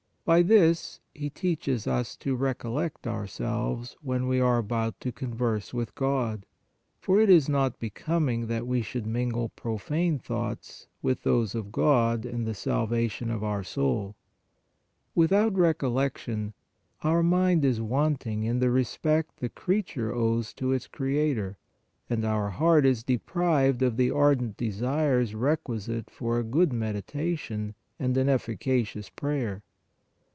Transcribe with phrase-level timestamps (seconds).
[0.23, 5.93] By this He teaches us to recollect ourselves when we are about to converse with
[5.95, 6.45] God,
[6.99, 11.71] for it is not becom ing that we should mingle profane thoughts with those of
[11.71, 14.15] God and the salvation of our soul.
[15.15, 16.53] With out recollection
[17.01, 21.57] our mind is wanting in the respect the creature owes to its Creator,
[22.09, 28.15] and our heart is deprived of the ardent desires requisite for a good meditation and
[28.15, 29.61] an efficacious prayer.